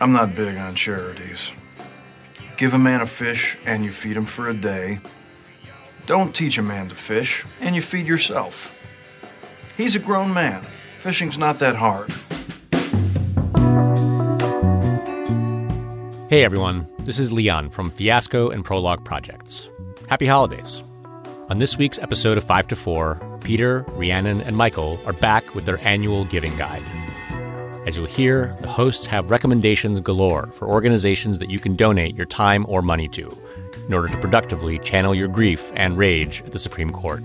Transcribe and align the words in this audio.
I'm 0.00 0.12
not 0.12 0.36
big 0.36 0.56
on 0.56 0.76
charities. 0.76 1.50
Give 2.56 2.72
a 2.72 2.78
man 2.78 3.00
a 3.00 3.06
fish 3.06 3.58
and 3.66 3.84
you 3.84 3.90
feed 3.90 4.16
him 4.16 4.26
for 4.26 4.48
a 4.48 4.54
day. 4.54 5.00
Don't 6.06 6.34
teach 6.34 6.56
a 6.56 6.62
man 6.62 6.88
to 6.88 6.94
fish 6.94 7.44
and 7.60 7.74
you 7.74 7.82
feed 7.82 8.06
yourself. 8.06 8.72
He's 9.76 9.96
a 9.96 9.98
grown 9.98 10.32
man. 10.32 10.64
Fishing's 11.00 11.36
not 11.36 11.58
that 11.58 11.74
hard. 11.74 12.12
Hey 16.30 16.44
everyone, 16.44 16.86
this 17.00 17.18
is 17.18 17.32
Leon 17.32 17.70
from 17.70 17.90
Fiasco 17.90 18.50
and 18.50 18.64
Prologue 18.64 19.04
Projects. 19.04 19.68
Happy 20.08 20.26
holidays. 20.26 20.82
On 21.48 21.58
this 21.58 21.76
week's 21.76 21.98
episode 21.98 22.38
of 22.38 22.44
5 22.44 22.68
to 22.68 22.76
4, 22.76 23.38
Peter, 23.42 23.84
Rhiannon, 23.88 24.42
and 24.42 24.56
Michael 24.56 25.00
are 25.06 25.12
back 25.14 25.54
with 25.54 25.64
their 25.64 25.78
annual 25.86 26.24
giving 26.26 26.56
guide. 26.56 26.84
As 27.88 27.96
you'll 27.96 28.04
hear, 28.04 28.54
the 28.60 28.68
hosts 28.68 29.06
have 29.06 29.30
recommendations 29.30 29.98
galore 30.00 30.52
for 30.52 30.68
organizations 30.68 31.38
that 31.38 31.48
you 31.48 31.58
can 31.58 31.74
donate 31.74 32.14
your 32.14 32.26
time 32.26 32.66
or 32.68 32.82
money 32.82 33.08
to 33.08 33.30
in 33.86 33.94
order 33.94 34.08
to 34.08 34.18
productively 34.18 34.76
channel 34.80 35.14
your 35.14 35.26
grief 35.26 35.72
and 35.74 35.96
rage 35.96 36.42
at 36.44 36.52
the 36.52 36.58
Supreme 36.58 36.90
Court. 36.90 37.24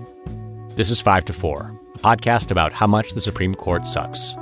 This 0.77 0.89
is 0.89 1.01
5 1.01 1.25
to 1.25 1.33
4, 1.33 1.81
a 1.95 1.97
podcast 1.97 2.49
about 2.49 2.71
how 2.71 2.87
much 2.87 3.11
the 3.11 3.19
Supreme 3.19 3.53
Court 3.53 3.85
sucks. 3.85 4.35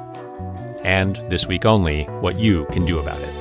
And 0.83 1.15
this 1.31 1.47
week 1.47 1.65
only, 1.65 2.03
what 2.03 2.37
you 2.37 2.67
can 2.71 2.85
do 2.85 2.99
about 2.99 3.19
it. 3.19 3.33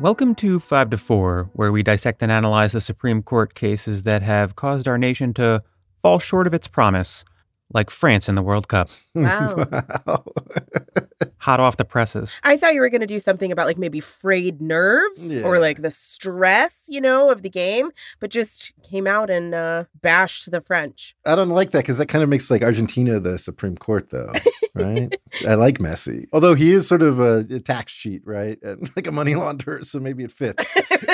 Welcome 0.00 0.34
to 0.34 0.58
5 0.58 0.90
to 0.90 0.98
4, 0.98 1.50
where 1.52 1.70
we 1.70 1.84
dissect 1.84 2.20
and 2.20 2.32
analyze 2.32 2.72
the 2.72 2.80
Supreme 2.80 3.22
Court 3.22 3.54
cases 3.54 4.02
that 4.02 4.22
have 4.22 4.56
caused 4.56 4.88
our 4.88 4.98
nation 4.98 5.32
to 5.34 5.62
fall 6.02 6.18
short 6.18 6.48
of 6.48 6.52
its 6.52 6.66
promise 6.66 7.24
like 7.72 7.90
France 7.90 8.28
in 8.28 8.34
the 8.36 8.42
World 8.42 8.68
Cup. 8.68 8.88
Wow. 9.14 9.66
Hot 11.38 11.60
off 11.60 11.76
the 11.76 11.84
presses. 11.84 12.38
I 12.42 12.56
thought 12.56 12.74
you 12.74 12.80
were 12.80 12.88
going 12.90 13.00
to 13.00 13.06
do 13.06 13.20
something 13.20 13.52
about 13.52 13.66
like 13.66 13.78
maybe 13.78 14.00
frayed 14.00 14.60
nerves 14.60 15.24
Yeah. 15.24 15.42
or 15.42 15.58
like 15.58 15.80
the 15.82 15.90
stress, 15.90 16.84
you 16.88 17.00
know, 17.00 17.30
of 17.30 17.42
the 17.42 17.48
game, 17.50 17.90
but 18.20 18.30
just 18.30 18.72
came 18.82 19.06
out 19.06 19.30
and 19.30 19.54
uh, 19.54 19.84
bashed 20.02 20.50
the 20.50 20.60
French. 20.60 21.14
I 21.24 21.34
don't 21.34 21.48
like 21.50 21.70
that 21.70 21.78
because 21.78 21.98
that 21.98 22.06
kind 22.06 22.22
of 22.22 22.28
makes 22.28 22.50
like 22.50 22.62
Argentina 22.62 23.20
the 23.20 23.38
Supreme 23.38 23.76
Court, 23.76 24.10
though, 24.10 24.32
right? 24.74 25.14
I 25.46 25.54
like 25.54 25.78
Messi, 25.78 26.26
although 26.32 26.54
he 26.54 26.72
is 26.72 26.86
sort 26.88 27.02
of 27.02 27.20
a, 27.20 27.46
a 27.50 27.60
tax 27.60 27.92
cheat, 27.92 28.22
right? 28.26 28.58
And 28.62 28.90
like 28.96 29.06
a 29.06 29.12
money 29.12 29.34
launderer, 29.34 29.84
so 29.86 30.00
maybe 30.00 30.24
it 30.24 30.32
fits. 30.32 30.68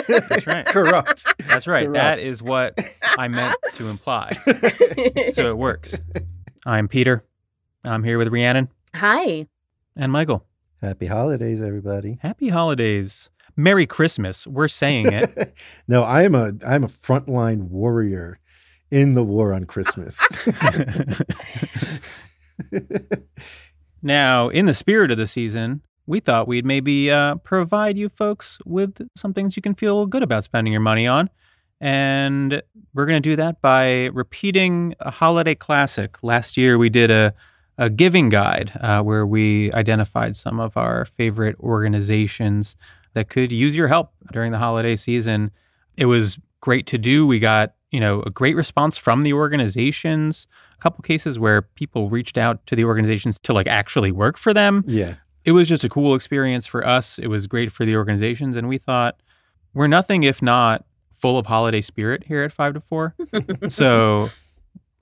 That's 0.09 0.47
right. 0.47 0.67
Corrupt. 0.67 1.27
That's 1.47 1.67
right. 1.67 1.93
That 1.93 2.17
Corrupt. 2.17 2.31
is 2.31 2.43
what 2.43 2.79
I 3.05 3.29
meant 3.29 3.57
to 3.75 3.89
imply. 3.89 4.31
So 5.33 5.51
it 5.51 5.59
works. 5.59 5.95
I'm 6.65 6.87
Peter. 6.87 7.25
I'm 7.85 8.05
here 8.05 8.19
with 8.19 8.29
Rhiannon 8.29 8.69
Hi. 8.95 9.47
and 9.97 10.13
Michael. 10.13 10.47
Happy 10.81 11.07
holidays, 11.07 11.61
everybody. 11.61 12.19
Happy 12.23 12.51
holidays. 12.51 13.31
Merry 13.57 13.87
Christmas. 13.87 14.47
We're 14.47 14.69
saying 14.69 15.13
it. 15.13 15.55
no, 15.89 16.03
I 16.03 16.23
am 16.23 16.35
a 16.37 16.53
I'm 16.65 16.85
a 16.85 16.89
frontline 16.89 17.63
warrior 17.69 18.39
in 18.91 19.15
the 19.15 19.25
war 19.25 19.53
on 19.53 19.65
Christmas. 19.65 20.19
now, 24.03 24.49
in 24.49 24.67
the 24.67 24.75
spirit 24.75 25.11
of 25.11 25.19
the 25.19 25.27
season, 25.27 25.83
we 26.07 26.21
thought 26.21 26.47
we'd 26.47 26.65
maybe 26.65 27.11
uh, 27.11 27.37
provide 27.37 27.99
you 27.99 28.09
folks 28.09 28.59
with 28.65 29.09
some 29.17 29.35
things 29.35 29.57
you 29.57 29.63
can 29.63 29.75
feel 29.75 30.07
good 30.07 30.23
about 30.23 30.45
spending 30.45 30.73
your 30.73 30.83
money 30.83 31.07
on. 31.07 31.29
And 31.83 32.63
we're 32.95 33.07
going 33.07 33.21
to 33.21 33.29
do 33.29 33.35
that 33.35 33.61
by 33.61 34.05
repeating 34.13 34.95
a 35.01 35.11
holiday 35.11 35.57
classic. 35.57 36.23
Last 36.23 36.57
year, 36.57 36.79
we 36.79 36.89
did 36.89 37.11
a, 37.11 37.35
a 37.77 37.91
giving 37.91 38.29
guide 38.29 38.71
uh, 38.81 39.03
where 39.03 39.27
we 39.27 39.73
identified 39.73 40.37
some 40.37 40.61
of 40.61 40.77
our 40.77 41.05
favorite 41.05 41.57
organizations 41.59 42.77
that 43.15 43.29
could 43.29 43.51
use 43.51 43.77
your 43.77 43.89
help 43.89 44.13
during 44.33 44.53
the 44.53 44.59
holiday 44.59 44.95
season. 44.95 45.51
It 45.97 46.07
was 46.07 46.39
great 46.61 46.87
to 46.87 46.99
do. 46.99 47.27
We 47.27 47.41
got, 47.41 47.75
you 47.91 47.99
know, 47.99 48.23
a 48.23 48.31
great 48.31 48.55
response 48.55 48.97
from 48.97 49.25
the 49.25 49.33
organizations. 49.33 50.47
A 50.79 50.81
couple 50.81 51.03
cases 51.03 51.37
where 51.37 51.63
people 51.63 52.09
reached 52.09 52.39
out 52.39 52.65
to 52.69 52.77
the 52.77 52.85
organizations 52.85 53.41
to 53.41 53.53
like 53.53 53.67
actually 53.67 54.13
work 54.13 54.39
for 54.39 54.55
them. 54.55 54.85
yeah. 54.87 55.17
It 55.45 55.51
was 55.51 55.67
just 55.69 55.83
a 55.83 55.89
cool 55.89 56.15
experience 56.15 56.69
for 56.69 56.87
us. 56.87 57.19
It 57.19 57.27
was 57.27 57.49
great 57.49 57.73
for 57.73 57.85
the 57.85 57.97
organizations 57.97 58.57
and 58.57 58.69
we 58.69 58.79
thought 58.79 59.21
we're 59.75 59.89
nothing 59.89 60.23
if 60.23 60.41
not 60.41 60.85
full 61.23 61.39
of 61.39 61.47
holiday 61.47 61.81
spirit 61.81 62.25
here 62.27 62.43
at 62.43 62.53
5 62.53 62.75
to 62.75 62.81
4. 62.81 63.15
so 63.69 64.29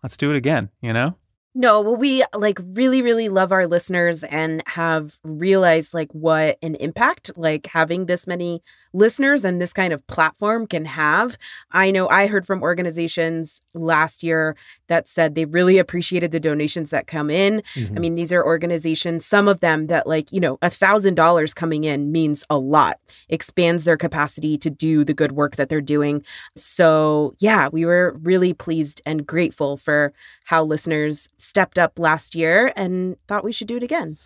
let's 0.03 0.19
do 0.19 0.31
it 0.31 0.37
again, 0.37 0.69
you 0.83 0.93
know? 0.93 1.17
No, 1.53 1.81
well, 1.81 1.97
we 1.97 2.23
like 2.33 2.61
really, 2.63 3.03
really 3.03 3.29
love 3.29 3.51
our 3.51 3.67
listeners 3.67 4.23
and 4.23 4.63
have 4.69 5.19
realized 5.25 5.93
like 5.93 6.13
what 6.13 6.59
an 6.63 6.77
impact 6.77 7.33
like 7.37 7.67
having 7.67 8.07
this 8.07 8.25
many 8.25 8.63
listeners 8.93 9.45
and 9.45 9.61
this 9.61 9.73
kind 9.73 9.93
of 9.93 10.07
platform 10.07 10.65
can 10.69 10.85
have. 10.85 11.37
I 11.73 11.91
know 11.91 12.09
I 12.09 12.29
heard 12.29 12.47
from 12.47 12.63
organizations 12.63 13.63
last 13.75 14.23
year 14.23 14.55
that 14.87 15.09
said 15.09 15.35
they 15.35 15.45
really 15.45 15.79
appreciated 15.79 16.31
the 16.31 16.39
donations 16.39 16.91
that 16.91 17.09
come 17.09 17.31
in. 17.31 17.63
Mhm. 17.75 17.97
I 17.97 18.01
mean, 18.01 18.15
these 18.15 18.33
are 18.33 18.45
organizations, 18.47 19.27
some 19.27 19.49
of 19.49 19.59
them 19.59 19.89
that 19.89 20.07
like, 20.07 20.31
you 20.31 20.39
know, 20.41 20.57
a 20.63 20.71
thousand 20.71 21.15
dollars 21.15 21.53
coming 21.53 21.83
in 21.83 22.13
means 22.13 22.45
a 22.49 22.59
lot, 22.59 23.01
expands 23.29 23.83
their 23.83 23.97
capacity 23.97 24.57
to 24.59 24.71
do 24.71 25.05
the 25.05 25.15
good 25.15 25.33
work 25.33 25.57
that 25.57 25.69
they're 25.69 25.81
doing. 25.81 26.23
So 26.57 27.35
yeah, 27.41 27.69
we 27.73 27.85
were 27.85 28.17
really 28.23 28.53
pleased 28.55 29.03
and 29.05 29.27
grateful 29.27 29.77
for 29.77 30.13
how 30.45 30.63
listeners 30.65 31.29
stepped 31.41 31.79
up 31.79 31.99
last 31.99 32.35
year 32.35 32.73
and 32.77 33.17
thought 33.29 33.45
we 33.45 33.53
should 33.53 33.69
do 33.69 33.77
it 33.77 33.83
again. 33.83 34.19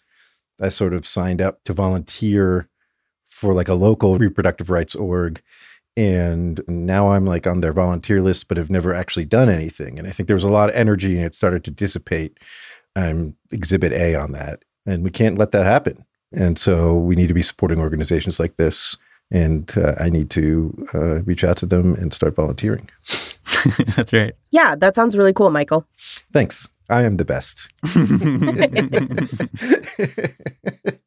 I 0.59 0.71
sort 0.71 0.95
of 0.95 1.07
signed 1.07 1.43
up 1.43 1.63
to 1.65 1.75
volunteer 1.75 2.71
for 3.27 3.53
like 3.53 3.69
a 3.69 3.75
local 3.75 4.17
reproductive 4.17 4.71
rights 4.71 4.95
org. 4.95 5.43
And 5.99 6.63
now 6.67 7.13
I'm 7.13 7.27
like 7.27 7.47
on 7.47 7.61
their 7.61 7.75
volunteer 7.75 8.23
list, 8.23 8.49
but 8.49 8.57
have 8.57 8.71
never 8.71 8.95
actually 8.95 9.27
done 9.27 9.51
anything. 9.51 9.99
And 9.99 10.09
I 10.09 10.13
think 10.13 10.29
there 10.29 10.37
was 10.37 10.45
a 10.45 10.49
lot 10.49 10.71
of 10.71 10.75
energy 10.75 11.15
and 11.17 11.27
it 11.27 11.35
started 11.35 11.63
to 11.65 11.71
dissipate. 11.71 12.39
I'm 12.97 13.37
exhibit 13.51 13.93
A 13.93 14.15
on 14.15 14.33
that. 14.33 14.65
And 14.87 15.05
we 15.05 15.11
can't 15.11 15.37
let 15.37 15.53
that 15.53 15.67
happen. 15.67 16.07
And 16.33 16.59
so 16.59 16.95
we 16.95 17.17
need 17.17 17.29
to 17.29 17.35
be 17.35 17.43
supporting 17.43 17.81
organizations 17.81 18.41
like 18.41 18.57
this 18.57 18.97
and 19.31 19.73
uh, 19.77 19.95
I 19.99 20.09
need 20.09 20.31
to 20.31 20.87
uh, 20.95 21.23
reach 21.23 21.45
out 21.45 21.57
to 21.59 21.67
them 21.67 21.95
and 21.95 22.13
start 22.13 22.35
volunteering. 22.35 22.89
That's 23.97 24.13
right. 24.13 24.35
Yeah, 24.51 24.75
that 24.77 24.95
sounds 24.95 25.17
really 25.17 25.33
cool, 25.33 25.51
Michael. 25.51 25.87
Thanks. 26.33 26.69
I 26.89 27.05
am 27.05 27.19
the 27.19 27.25
best. 27.25 27.69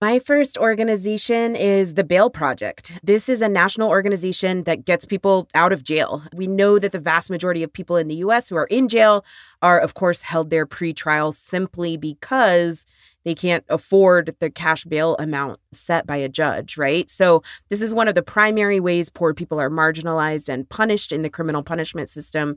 My 0.00 0.20
first 0.20 0.56
organization 0.56 1.56
is 1.56 1.94
the 1.94 2.04
Bail 2.04 2.30
Project. 2.30 3.00
This 3.02 3.28
is 3.28 3.42
a 3.42 3.48
national 3.48 3.88
organization 3.88 4.62
that 4.62 4.84
gets 4.84 5.04
people 5.04 5.48
out 5.54 5.72
of 5.72 5.82
jail. 5.82 6.22
We 6.32 6.46
know 6.46 6.78
that 6.78 6.92
the 6.92 7.00
vast 7.00 7.30
majority 7.30 7.64
of 7.64 7.72
people 7.72 7.96
in 7.96 8.06
the 8.06 8.14
US 8.16 8.48
who 8.48 8.54
are 8.54 8.66
in 8.66 8.86
jail 8.86 9.24
are, 9.60 9.78
of 9.78 9.94
course, 9.94 10.22
held 10.22 10.50
there 10.50 10.66
pre 10.66 10.92
trial 10.92 11.32
simply 11.32 11.96
because 11.96 12.86
they 13.28 13.34
can't 13.34 13.64
afford 13.68 14.34
the 14.40 14.48
cash 14.48 14.84
bail 14.84 15.14
amount 15.18 15.60
set 15.72 16.06
by 16.06 16.16
a 16.16 16.30
judge, 16.30 16.78
right? 16.78 17.10
So, 17.10 17.42
this 17.68 17.82
is 17.82 17.92
one 17.92 18.08
of 18.08 18.14
the 18.14 18.22
primary 18.22 18.80
ways 18.80 19.10
poor 19.10 19.34
people 19.34 19.60
are 19.60 19.68
marginalized 19.68 20.48
and 20.48 20.66
punished 20.68 21.12
in 21.12 21.20
the 21.20 21.28
criminal 21.28 21.62
punishment 21.62 22.08
system 22.08 22.56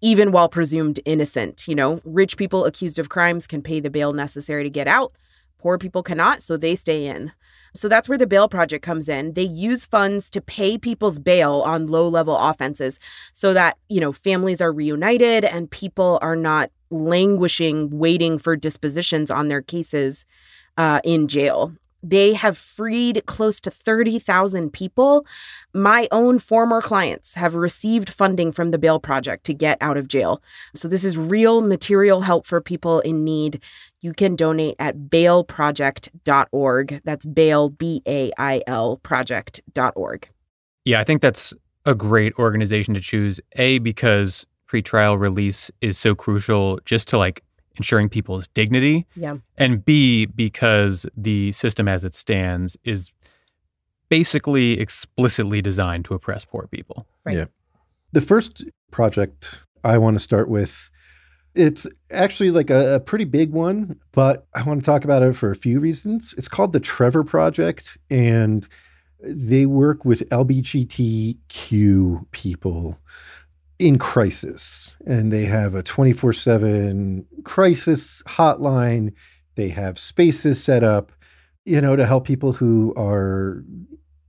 even 0.00 0.32
while 0.32 0.48
presumed 0.48 0.98
innocent. 1.04 1.66
You 1.68 1.74
know, 1.76 2.00
rich 2.04 2.36
people 2.36 2.64
accused 2.64 2.98
of 2.98 3.08
crimes 3.08 3.46
can 3.46 3.62
pay 3.62 3.78
the 3.78 3.90
bail 3.90 4.12
necessary 4.12 4.64
to 4.64 4.70
get 4.70 4.88
out. 4.88 5.12
Poor 5.58 5.78
people 5.78 6.02
cannot, 6.02 6.42
so 6.42 6.56
they 6.56 6.74
stay 6.74 7.06
in. 7.06 7.32
So 7.74 7.88
that's 7.88 8.08
where 8.08 8.18
the 8.18 8.26
Bail 8.26 8.48
Project 8.48 8.84
comes 8.84 9.08
in. 9.08 9.34
They 9.34 9.42
use 9.42 9.84
funds 9.84 10.30
to 10.30 10.40
pay 10.40 10.78
people's 10.78 11.18
bail 11.18 11.62
on 11.66 11.86
low 11.86 12.08
level 12.08 12.36
offenses 12.36 12.98
so 13.32 13.52
that, 13.54 13.76
you 13.88 14.00
know, 14.00 14.12
families 14.12 14.60
are 14.60 14.72
reunited 14.72 15.44
and 15.44 15.70
people 15.70 16.18
are 16.22 16.36
not 16.36 16.70
languishing, 16.90 17.90
waiting 17.90 18.38
for 18.38 18.56
dispositions 18.56 19.30
on 19.30 19.48
their 19.48 19.62
cases 19.62 20.26
uh, 20.76 21.00
in 21.04 21.28
jail. 21.28 21.72
They 22.02 22.34
have 22.34 22.56
freed 22.56 23.24
close 23.26 23.60
to 23.60 23.70
30,000 23.70 24.72
people. 24.72 25.26
My 25.74 26.06
own 26.12 26.38
former 26.38 26.80
clients 26.80 27.34
have 27.34 27.54
received 27.56 28.08
funding 28.08 28.52
from 28.52 28.70
the 28.70 28.78
Bail 28.78 29.00
Project 29.00 29.44
to 29.46 29.54
get 29.54 29.78
out 29.80 29.96
of 29.96 30.06
jail. 30.06 30.40
So, 30.74 30.86
this 30.86 31.02
is 31.02 31.18
real 31.18 31.60
material 31.60 32.20
help 32.20 32.46
for 32.46 32.60
people 32.60 33.00
in 33.00 33.24
need. 33.24 33.60
You 34.00 34.12
can 34.12 34.36
donate 34.36 34.76
at 34.78 34.96
bailproject.org. 35.08 37.00
That's 37.04 37.26
bail, 37.26 37.68
B 37.68 38.02
A 38.06 38.30
I 38.38 38.62
L, 38.68 38.98
project.org. 38.98 40.28
Yeah, 40.84 41.00
I 41.00 41.04
think 41.04 41.20
that's 41.20 41.52
a 41.84 41.94
great 41.94 42.32
organization 42.38 42.94
to 42.94 43.00
choose. 43.00 43.40
A, 43.56 43.78
because 43.78 44.46
pretrial 44.68 45.18
release 45.18 45.70
is 45.80 45.98
so 45.98 46.14
crucial 46.14 46.78
just 46.84 47.08
to 47.08 47.18
like 47.18 47.42
ensuring 47.76 48.08
people's 48.08 48.46
dignity. 48.48 49.06
Yeah. 49.16 49.36
And 49.56 49.84
B, 49.84 50.26
because 50.26 51.06
the 51.16 51.52
system 51.52 51.88
as 51.88 52.04
it 52.04 52.14
stands 52.14 52.76
is 52.84 53.10
basically 54.08 54.78
explicitly 54.80 55.62
designed 55.62 56.04
to 56.06 56.14
oppress 56.14 56.44
poor 56.44 56.66
people. 56.66 57.06
Right. 57.24 57.36
Yeah. 57.36 57.46
The 58.12 58.20
first 58.20 58.64
project 58.90 59.60
I 59.84 59.98
want 59.98 60.16
to 60.16 60.20
start 60.20 60.48
with, 60.48 60.90
it's 61.54 61.86
actually 62.10 62.50
like 62.50 62.70
a, 62.70 62.96
a 62.96 63.00
pretty 63.00 63.24
big 63.24 63.52
one, 63.52 64.00
but 64.12 64.46
I 64.54 64.62
want 64.62 64.80
to 64.80 64.86
talk 64.86 65.04
about 65.04 65.22
it 65.22 65.34
for 65.34 65.50
a 65.50 65.56
few 65.56 65.78
reasons. 65.80 66.34
It's 66.38 66.48
called 66.48 66.72
the 66.72 66.80
Trevor 66.80 67.22
Project, 67.24 67.98
and 68.10 68.66
they 69.20 69.66
work 69.66 70.04
with 70.04 70.28
LGBTQ 70.30 72.26
people 72.30 72.98
in 73.78 73.98
crisis 73.98 74.96
and 75.06 75.32
they 75.32 75.44
have 75.44 75.74
a 75.74 75.82
24/7 75.82 77.24
crisis 77.44 78.22
hotline. 78.26 79.12
They 79.54 79.68
have 79.70 79.98
spaces 79.98 80.62
set 80.62 80.82
up 80.82 81.12
you 81.64 81.80
know 81.80 81.96
to 81.96 82.06
help 82.06 82.26
people 82.26 82.54
who 82.54 82.94
are 82.96 83.64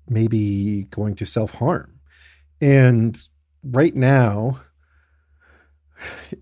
maybe 0.07 0.83
going 0.91 1.15
to 1.15 1.25
self-harm. 1.25 1.99
And 2.61 3.19
right 3.63 3.95
now 3.95 4.61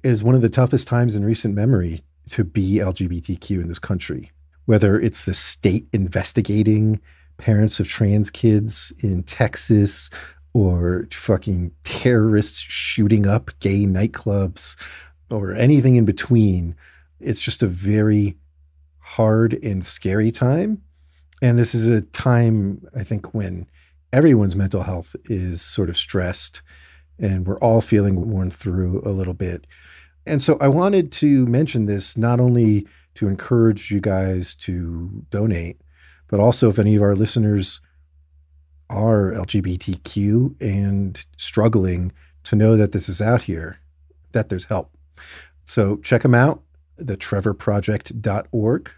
is 0.04 0.24
one 0.24 0.36
of 0.36 0.42
the 0.42 0.50
toughest 0.50 0.88
times 0.88 1.16
in 1.16 1.26
recent 1.26 1.54
memory 1.54 2.04
to 2.30 2.44
be 2.44 2.76
LGBTQ 2.76 3.62
in 3.62 3.68
this 3.68 3.80
country 3.80 4.32
whether 4.68 5.00
it's 5.00 5.26
the 5.26 5.34
state 5.34 5.88
investigating 5.94 7.00
parents 7.38 7.80
of 7.80 7.88
trans 7.88 8.30
kids 8.30 8.94
in 9.00 9.24
Texas 9.24 10.10
or 10.58 11.08
fucking 11.12 11.72
terrorists 11.84 12.60
shooting 12.60 13.28
up 13.28 13.52
gay 13.60 13.82
nightclubs 13.82 14.76
or 15.30 15.54
anything 15.54 15.98
in 15.98 16.04
between. 16.06 16.76
It's 17.20 17.42
just 17.42 17.62
a 17.62 17.68
very 17.68 18.38
hard 18.98 19.54
and 19.64 19.86
scary 19.86 20.32
time. 20.32 20.82
And 21.44 21.60
this 21.60 21.76
is 21.76 21.88
a 21.88 22.02
time, 22.02 22.82
I 22.96 23.04
think, 23.04 23.36
when 23.36 23.68
everyone's 24.12 24.56
mental 24.56 24.82
health 24.82 25.16
is 25.26 25.62
sort 25.62 25.90
of 25.90 25.98
stressed 25.98 26.64
and 27.20 27.46
we're 27.46 27.60
all 27.60 27.82
feeling 27.82 28.28
worn 28.28 28.50
through 28.50 29.04
a 29.06 29.10
little 29.10 29.36
bit. 29.36 29.68
And 30.26 30.42
so 30.42 30.58
I 30.60 30.70
wanted 30.70 31.12
to 31.14 31.46
mention 31.46 31.86
this 31.86 32.18
not 32.18 32.40
only 32.40 32.88
to 33.14 33.28
encourage 33.28 33.92
you 33.92 34.00
guys 34.00 34.56
to 34.56 35.24
donate, 35.30 35.82
but 36.28 36.40
also 36.40 36.70
if 36.70 36.80
any 36.80 36.96
of 36.96 37.04
our 37.04 37.16
listeners 37.16 37.80
are 38.90 39.32
LGBTQ 39.34 40.62
and 40.62 41.26
struggling 41.38 42.12
to 42.44 42.56
know 42.56 42.78
that 42.78 42.92
this 42.92 43.10
is 43.10 43.22
out 43.22 43.42
here, 43.42 43.78
that 44.32 44.50
there's 44.50 44.66
help. 44.66 44.92
So 45.66 45.98
check 45.98 46.22
them 46.22 46.36
out, 46.36 46.62
thetrevorproject.org. 47.00 48.92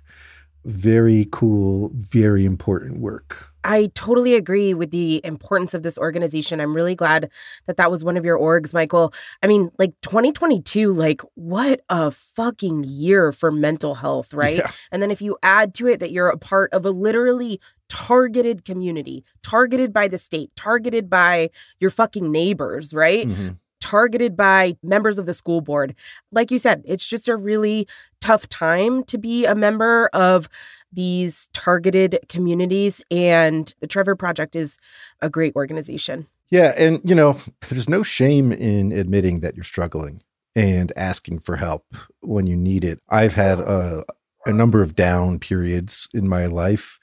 Very 0.65 1.27
cool, 1.31 1.89
very 1.93 2.45
important 2.45 2.99
work. 2.99 3.49
I 3.63 3.91
totally 3.93 4.35
agree 4.35 4.73
with 4.73 4.91
the 4.91 5.19
importance 5.25 5.73
of 5.73 5.83
this 5.83 5.97
organization. 5.97 6.61
I'm 6.61 6.75
really 6.75 6.95
glad 6.95 7.29
that 7.65 7.77
that 7.77 7.91
was 7.91 8.05
one 8.05 8.17
of 8.17 8.25
your 8.25 8.37
orgs, 8.37 8.73
Michael. 8.73 9.13
I 9.41 9.47
mean, 9.47 9.69
like 9.77 9.93
2022, 10.01 10.93
like 10.93 11.21
what 11.35 11.81
a 11.89 12.11
fucking 12.11 12.85
year 12.87 13.31
for 13.31 13.51
mental 13.51 13.95
health, 13.95 14.33
right? 14.33 14.57
Yeah. 14.57 14.71
And 14.91 15.01
then 15.01 15.11
if 15.11 15.21
you 15.21 15.37
add 15.43 15.73
to 15.75 15.87
it 15.87 15.99
that 15.99 16.11
you're 16.11 16.29
a 16.29 16.37
part 16.37 16.73
of 16.73 16.85
a 16.85 16.91
literally 16.91 17.59
targeted 17.89 18.63
community, 18.65 19.23
targeted 19.43 19.91
by 19.91 20.07
the 20.07 20.17
state, 20.17 20.51
targeted 20.55 21.09
by 21.09 21.49
your 21.79 21.89
fucking 21.89 22.31
neighbors, 22.31 22.93
right? 22.93 23.27
Mhm. 23.27 23.57
targeted 23.81 24.35
by 24.35 24.75
members 24.83 25.17
of 25.17 25.25
the 25.25 25.33
school 25.33 25.61
board. 25.61 25.95
Like 26.33 26.51
you 26.51 26.59
said, 26.59 26.83
it's 26.85 27.07
just 27.07 27.29
a 27.29 27.37
really 27.37 27.87
tough 28.19 28.47
time 28.49 29.05
to 29.05 29.17
be 29.17 29.45
a 29.45 29.55
member 29.55 30.09
of 30.11 30.49
these 30.91 31.47
targeted 31.53 32.19
communities. 32.27 33.01
And 33.09 33.73
the 33.79 33.87
Trevor 33.87 34.17
Project 34.17 34.57
is 34.57 34.77
a 35.21 35.29
great 35.29 35.55
organization. 35.55 36.27
Yeah. 36.51 36.73
And, 36.77 36.99
you 37.05 37.15
know, 37.15 37.39
there's 37.69 37.87
no 37.87 38.03
shame 38.03 38.51
in 38.51 38.91
admitting 38.91 39.39
that 39.39 39.55
you're 39.55 39.63
struggling 39.63 40.23
and 40.55 40.91
asking 40.97 41.39
for 41.39 41.55
help 41.55 41.85
when 42.19 42.47
you 42.47 42.57
need 42.57 42.83
it. 42.83 42.99
I've 43.07 43.35
had 43.35 43.59
a, 43.59 44.03
a 44.45 44.51
number 44.51 44.81
of 44.81 44.93
down 44.93 45.39
periods 45.39 46.09
in 46.13 46.27
my 46.27 46.47
life. 46.47 46.99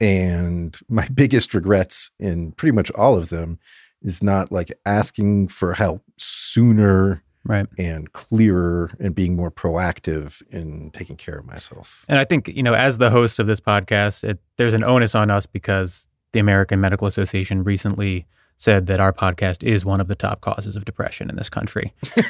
And 0.00 0.78
my 0.88 1.06
biggest 1.14 1.54
regrets 1.54 2.10
in 2.18 2.52
pretty 2.52 2.72
much 2.72 2.90
all 2.92 3.16
of 3.16 3.28
them 3.28 3.58
is 4.02 4.22
not 4.22 4.52
like 4.52 4.72
asking 4.86 5.48
for 5.48 5.74
help 5.74 6.02
sooner 6.16 7.22
Right. 7.44 7.66
and 7.78 8.12
clearer 8.12 8.90
and 9.00 9.14
being 9.14 9.34
more 9.34 9.50
proactive 9.50 10.42
in 10.50 10.90
taking 10.90 11.16
care 11.16 11.38
of 11.38 11.46
myself. 11.46 12.04
And 12.06 12.18
I 12.18 12.24
think, 12.24 12.48
you 12.48 12.62
know, 12.62 12.74
as 12.74 12.98
the 12.98 13.10
host 13.10 13.38
of 13.38 13.46
this 13.46 13.60
podcast, 13.60 14.22
it, 14.22 14.38
there's 14.58 14.74
an 14.74 14.84
onus 14.84 15.14
on 15.14 15.30
us 15.30 15.46
because 15.46 16.06
the 16.32 16.40
American 16.40 16.78
Medical 16.80 17.06
Association 17.06 17.64
recently 17.64 18.26
said 18.58 18.86
that 18.88 19.00
our 19.00 19.14
podcast 19.14 19.62
is 19.64 19.84
one 19.84 20.00
of 20.00 20.08
the 20.08 20.14
top 20.14 20.42
causes 20.42 20.76
of 20.76 20.84
depression 20.84 21.30
in 21.30 21.36
this 21.36 21.48
country. 21.48 21.90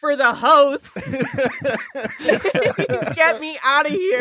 For 0.00 0.16
the 0.16 0.34
host, 0.34 0.92
get 3.14 3.40
me 3.40 3.56
out 3.64 3.86
of 3.86 3.92
here. 3.92 4.20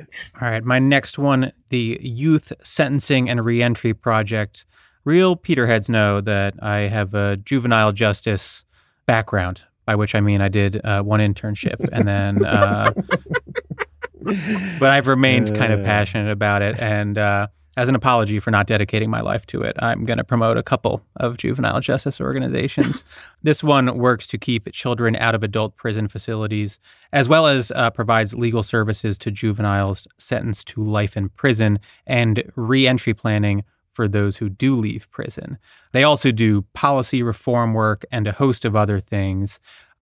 All 0.40 0.48
right, 0.48 0.64
my 0.64 0.80
next 0.80 1.16
one, 1.16 1.52
the 1.68 2.00
Youth 2.02 2.52
Sentencing 2.64 3.30
and 3.30 3.44
Reentry 3.44 3.94
Project. 3.94 4.66
Real 5.04 5.36
Peterheads 5.36 5.88
know 5.88 6.20
that 6.20 6.54
I 6.60 6.88
have 6.88 7.14
a 7.14 7.36
juvenile 7.36 7.92
justice 7.92 8.64
background, 9.06 9.62
by 9.86 9.94
which 9.94 10.14
I 10.14 10.20
mean 10.20 10.40
I 10.40 10.48
did 10.48 10.84
uh, 10.84 11.02
one 11.02 11.20
internship 11.20 11.88
and 11.92 12.08
then, 12.08 12.44
uh, 12.44 12.92
but 14.80 14.90
I've 14.90 15.06
remained 15.06 15.56
kind 15.56 15.72
of 15.72 15.84
passionate 15.84 16.30
about 16.30 16.62
it. 16.62 16.78
And 16.78 17.16
uh, 17.16 17.48
as 17.76 17.88
an 17.88 17.94
apology 17.94 18.40
for 18.40 18.50
not 18.50 18.66
dedicating 18.66 19.10
my 19.10 19.20
life 19.20 19.46
to 19.46 19.62
it, 19.62 19.76
I'm 19.78 20.04
going 20.04 20.18
to 20.18 20.24
promote 20.24 20.56
a 20.56 20.62
couple 20.62 21.02
of 21.16 21.36
juvenile 21.36 21.80
justice 21.80 22.20
organizations. 22.20 23.04
this 23.42 23.62
one 23.62 23.96
works 23.96 24.26
to 24.28 24.38
keep 24.38 24.70
children 24.72 25.14
out 25.16 25.34
of 25.34 25.42
adult 25.42 25.76
prison 25.76 26.08
facilities, 26.08 26.80
as 27.12 27.28
well 27.28 27.46
as 27.46 27.70
uh, 27.72 27.90
provides 27.90 28.34
legal 28.34 28.62
services 28.62 29.18
to 29.18 29.30
juveniles 29.30 30.08
sentenced 30.18 30.66
to 30.68 30.84
life 30.84 31.16
in 31.16 31.28
prison 31.30 31.78
and 32.06 32.42
reentry 32.56 33.14
planning 33.14 33.62
for 33.92 34.08
those 34.08 34.36
who 34.38 34.48
do 34.48 34.74
leave 34.74 35.10
prison. 35.10 35.58
They 35.92 36.04
also 36.04 36.32
do 36.32 36.62
policy 36.72 37.22
reform 37.22 37.74
work 37.74 38.04
and 38.10 38.26
a 38.26 38.32
host 38.32 38.64
of 38.64 38.74
other 38.74 39.00
things. 39.00 39.60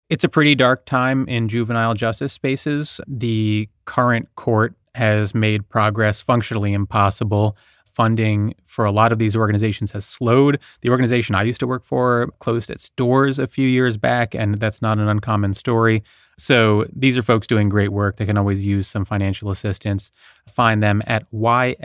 It's 0.09 0.23
a 0.23 0.29
pretty 0.29 0.55
dark 0.55 0.85
time 0.85 1.27
in 1.27 1.47
juvenile 1.47 1.93
justice 1.93 2.33
spaces. 2.33 2.99
The 3.07 3.69
current 3.85 4.27
court 4.35 4.75
has 4.95 5.33
made 5.33 5.67
progress 5.69 6.21
functionally 6.21 6.73
impossible. 6.73 7.57
Funding 7.85 8.55
for 8.65 8.85
a 8.85 8.91
lot 8.91 9.11
of 9.11 9.19
these 9.19 9.35
organizations 9.35 9.91
has 9.91 10.05
slowed. 10.05 10.59
The 10.79 10.89
organization 10.89 11.35
I 11.35 11.43
used 11.43 11.59
to 11.59 11.67
work 11.67 11.83
for 11.83 12.29
closed 12.39 12.69
its 12.69 12.89
doors 12.91 13.37
a 13.37 13.47
few 13.47 13.67
years 13.67 13.97
back, 13.97 14.33
and 14.33 14.57
that's 14.57 14.81
not 14.81 14.97
an 14.97 15.09
uncommon 15.09 15.53
story. 15.53 16.01
So 16.37 16.85
these 16.95 17.17
are 17.17 17.21
folks 17.21 17.47
doing 17.47 17.67
great 17.69 17.91
work. 17.91 18.15
They 18.17 18.25
can 18.25 18.37
always 18.37 18.65
use 18.65 18.87
some 18.87 19.03
financial 19.05 19.51
assistance. 19.51 20.11
Find 20.47 20.81
them 20.81 21.01
at 21.05 21.29
ysrp.org. 21.31 21.79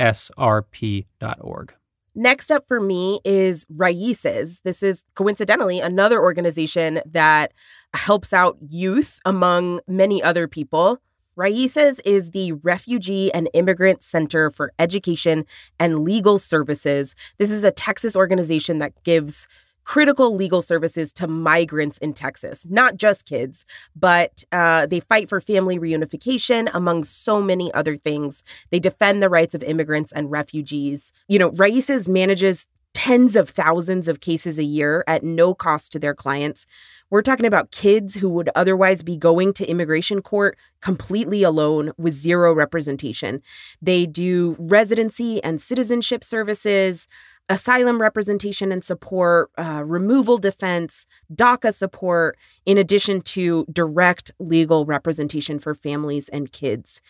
Next 2.18 2.50
up 2.50 2.66
for 2.66 2.80
me 2.80 3.20
is 3.26 3.66
Raices. 3.66 4.62
This 4.62 4.82
is 4.82 5.04
coincidentally 5.14 5.80
another 5.80 6.18
organization 6.18 7.02
that 7.04 7.52
helps 7.92 8.32
out 8.32 8.56
youth 8.66 9.20
among 9.26 9.80
many 9.86 10.22
other 10.22 10.48
people. 10.48 10.98
Raices 11.37 12.00
is 12.05 12.31
the 12.31 12.52
Refugee 12.52 13.33
and 13.33 13.50
Immigrant 13.52 14.02
Center 14.02 14.50
for 14.50 14.73
Education 14.78 15.45
and 15.78 16.02
Legal 16.02 16.38
Services. 16.38 17.14
This 17.37 17.50
is 17.50 17.62
a 17.62 17.71
Texas 17.71 18.16
organization 18.16 18.78
that 18.78 18.93
gives 19.05 19.47
critical 19.85 20.35
legal 20.35 20.62
services 20.62 21.12
to 21.12 21.28
migrants 21.28 21.99
in 21.99 22.12
Texas, 22.12 22.66
not 22.69 22.97
just 22.97 23.26
kids, 23.26 23.64
but 23.95 24.43
uh, 24.50 24.87
they 24.87 24.99
fight 24.99 25.28
for 25.28 25.40
family 25.40 25.78
reunification, 25.78 26.69
among 26.75 27.05
so 27.05 27.40
many 27.40 27.73
other 27.73 27.97
things. 27.97 28.43
They 28.71 28.81
defend 28.81 29.23
the 29.23 29.28
rights 29.28 29.55
of 29.55 29.62
immigrants 29.62 30.12
and 30.12 30.31
refugees. 30.31 31.12
You 31.28 31.38
know, 31.38 31.50
Raices 31.52 32.09
manages 32.09 32.66
tens 32.97 33.37
of 33.37 33.50
thousands 33.50 34.09
of 34.09 34.21
cases 34.21 34.59
a 34.59 34.64
year 34.64 35.05
at 35.07 35.23
no 35.23 35.52
cost 35.52 35.93
to 35.93 35.99
their 35.99 36.14
clients. 36.14 36.66
We're 37.08 37.22
talking 37.22 37.46
about 37.46 37.70
kids 37.70 38.14
who 38.14 38.28
would 38.30 38.50
otherwise 38.56 39.02
be 39.02 39.16
going 39.16 39.52
to 39.54 39.66
immigration 39.66 40.22
court 40.22 40.58
completely 40.80 41.44
alone 41.44 41.92
with 41.96 42.14
zero 42.14 42.52
representation. 42.52 43.42
They 43.80 44.06
do 44.06 44.56
residency 44.58 45.42
and 45.44 45.60
citizenship 45.60 46.25
services, 46.25 47.06
asylum 47.48 48.00
representation 48.00 48.72
and 48.72 48.82
support, 48.82 49.52
uh, 49.56 49.84
removal 49.84 50.36
defense, 50.36 51.06
DACA 51.32 51.72
support, 51.72 52.36
in 52.64 52.76
addition 52.76 53.20
to 53.20 53.66
direct 53.72 54.32
legal 54.40 54.84
representation 54.84 55.60
for 55.60 55.76
families 55.76 56.28
and 56.30 56.50
kids. 56.50 57.00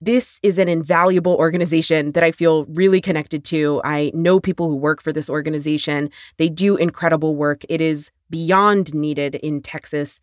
This 0.00 0.40
is 0.42 0.58
an 0.58 0.68
invaluable 0.68 1.34
organization 1.34 2.10
that 2.12 2.24
I 2.24 2.32
feel 2.32 2.64
really 2.66 3.00
connected 3.00 3.44
to. 3.46 3.80
I 3.84 4.10
know 4.14 4.40
people 4.40 4.68
who 4.68 4.74
work 4.74 5.00
for 5.00 5.12
this 5.12 5.30
organization. 5.30 6.10
They 6.38 6.48
do 6.48 6.76
incredible 6.76 7.36
work. 7.36 7.64
It 7.68 7.80
is 7.80 8.10
beyond 8.32 8.92
needed 8.92 9.36
in 9.36 9.62
Texas. 9.62 10.20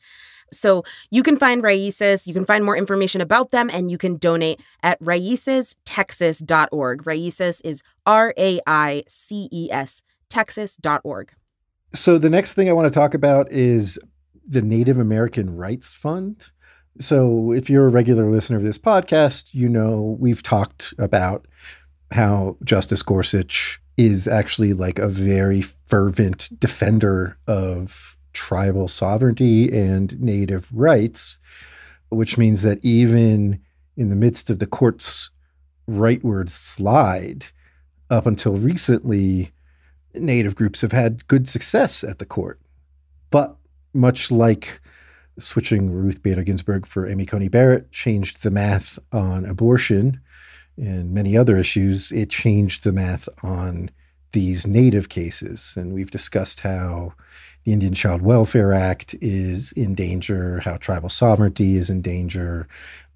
So 0.52 0.84
you 1.12 1.24
can 1.24 1.38
find 1.38 1.64
Raices, 1.64 2.28
you 2.28 2.34
can 2.34 2.44
find 2.44 2.66
more 2.66 2.76
information 2.76 3.22
about 3.22 3.52
them, 3.52 3.70
and 3.72 3.90
you 3.90 3.98
can 3.98 4.18
donate 4.18 4.60
at 4.84 5.00
raicestexas.org. 5.00 7.04
Raices 7.04 7.62
is 7.64 7.82
R 8.06 8.34
A 8.38 8.60
I 8.68 9.04
C 9.08 9.48
E 9.52 9.72
S, 9.72 10.02
texas.org. 10.28 11.32
So 11.94 12.18
the 12.18 12.30
next 12.30 12.54
thing 12.54 12.70
I 12.70 12.74
want 12.74 12.92
to 12.92 13.00
talk 13.00 13.14
about 13.14 13.52
is 13.52 14.00
the 14.48 14.62
Native 14.62 14.98
American 14.98 15.56
Rights 15.56 15.94
Fund. 15.94 16.52
So 17.00 17.52
if 17.52 17.70
you're 17.70 17.86
a 17.86 17.92
regular 17.92 18.30
listener 18.30 18.58
of 18.58 18.64
this 18.64 18.78
podcast, 18.78 19.54
you 19.54 19.70
know 19.70 20.18
we've 20.20 20.44
talked 20.44 20.94
about 20.98 21.46
how 22.12 22.58
Justice 22.64 23.04
Gorsuch 23.04 23.79
is 24.00 24.30
actually 24.30 24.72
like 24.72 24.98
a 24.98 25.10
very 25.10 25.62
fervent 25.62 26.58
defender 26.58 27.38
of 27.48 28.18
tribal 28.32 28.88
sovereignty 28.88 29.70
and 29.78 30.18
native 30.22 30.70
rights, 30.72 31.38
which 32.08 32.38
means 32.38 32.62
that 32.62 32.84
even 32.84 33.60
in 33.98 34.08
the 34.08 34.16
midst 34.16 34.50
of 34.50 34.60
the 34.60 34.66
court's 34.66 35.32
rightward 35.86 36.50
slide, 36.50 37.48
up 38.10 38.26
until 38.26 38.54
recently, 38.54 39.52
native 40.16 40.56
groups 40.56 40.80
have 40.80 40.94
had 40.94 41.28
good 41.28 41.50
success 41.50 42.02
at 42.02 42.20
the 42.20 42.26
court. 42.26 42.58
But 43.32 43.58
much 43.94 44.32
like 44.32 44.80
switching 45.38 45.92
Ruth 45.92 46.24
Bader 46.24 46.44
Ginsburg 46.44 46.86
for 46.86 47.06
Amy 47.06 47.26
Coney 47.26 47.50
Barrett 47.50 47.92
changed 47.92 48.44
the 48.44 48.52
math 48.52 48.98
on 49.12 49.44
abortion 49.44 50.22
and 50.80 51.14
many 51.14 51.38
other 51.38 51.58
issues, 51.58 52.12
it 52.12 52.30
changed 52.30 52.84
the 52.84 52.92
math 52.92 53.28
on 53.44 53.92
these 54.32 54.66
native 54.66 55.10
cases. 55.10 55.74
And 55.76 55.94
we've 55.94 56.12
discussed 56.12 56.62
how 56.62 57.14
the 57.64 57.74
Indian 57.74 57.94
Child 57.94 58.22
Welfare 58.22 58.74
Act 58.74 59.16
is 59.22 59.72
in 59.74 59.96
danger, 59.96 60.60
how 60.62 60.78
tribal 60.78 61.10
sovereignty 61.10 61.78
is 61.78 61.90
in 61.90 62.02
danger. 62.02 62.68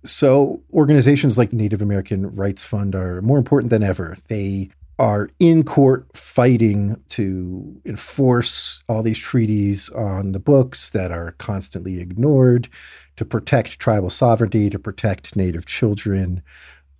So, 0.06 0.62
organizations 0.74 1.38
like 1.38 1.52
the 1.52 1.56
Native 1.56 1.82
American 1.82 2.36
Rights 2.36 2.66
Fund 2.66 2.94
are 2.94 3.22
more 3.22 3.38
important 3.38 3.70
than 3.70 3.84
ever. 3.84 4.18
They 4.28 4.70
are 5.00 5.30
in 5.40 5.64
court 5.64 6.06
fighting 6.16 7.02
to 7.10 7.82
enforce 7.86 8.84
all 8.88 9.02
these 9.02 9.18
treaties 9.18 9.90
on 9.90 10.34
the 10.34 10.40
books 10.40 10.90
that 10.92 11.12
are 11.12 11.32
constantly 11.40 12.00
ignored, 12.00 12.70
to 13.16 13.26
protect 13.26 13.80
tribal 13.80 14.10
sovereignty, 14.10 14.70
to 14.70 14.78
protect 14.78 15.36
Native 15.36 15.66
children, 15.66 16.44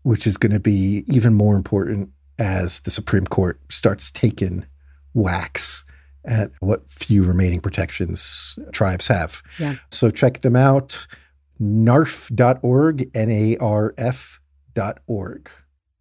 which 0.04 0.28
is 0.28 0.38
going 0.38 0.52
to 0.54 0.60
be 0.60 1.04
even 1.08 1.34
more 1.34 1.56
important 1.56 2.10
as 2.38 2.82
the 2.82 2.92
Supreme 2.92 3.26
Court 3.26 3.60
starts 3.70 4.12
taking 4.12 4.66
whacks 5.14 5.86
at 6.26 6.52
what 6.60 6.90
few 6.90 7.24
remaining 7.24 7.60
protections 7.60 8.58
tribes 8.72 9.08
have. 9.08 9.42
Yeah. 9.60 9.76
So 9.92 10.10
check 10.10 10.42
them 10.42 10.56
out 10.56 11.08
narf.org, 11.60 13.10
N 13.16 13.32
A 13.32 13.58
R 13.58 13.94
F.org. 13.98 15.50